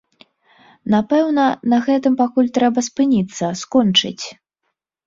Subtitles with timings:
[0.93, 1.45] Напэўна,
[1.75, 4.25] на гэтым пакуль трэба спыніцца, скончыць.